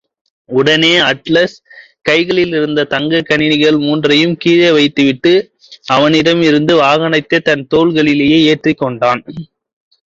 [0.49, 1.53] உடனே அட்லஸ்
[2.09, 5.33] கைகளிலிருந்த தங்கக் கனிகள் மூன்றையும் கீழே வைத்துவிட்டு
[5.87, 9.23] அவனிடமிருந்து வானத்தைத் தன் தோள்களிலே ஏற்றுக்கொண்டான்.